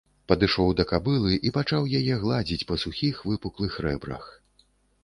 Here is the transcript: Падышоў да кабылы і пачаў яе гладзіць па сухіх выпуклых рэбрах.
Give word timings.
Падышоў 0.31 0.71
да 0.79 0.85
кабылы 0.91 1.33
і 1.49 1.51
пачаў 1.57 1.87
яе 1.99 2.17
гладзіць 2.25 2.67
па 2.73 2.79
сухіх 2.87 3.21
выпуклых 3.31 3.79
рэбрах. 3.89 4.23